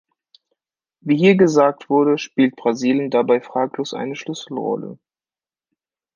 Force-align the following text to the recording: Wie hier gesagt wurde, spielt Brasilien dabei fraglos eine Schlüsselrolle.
Wie 1.01 1.15
hier 1.15 1.35
gesagt 1.35 1.87
wurde, 1.87 2.17
spielt 2.17 2.55
Brasilien 2.55 3.11
dabei 3.11 3.39
fraglos 3.39 3.93
eine 3.93 4.15
Schlüsselrolle. 4.15 4.97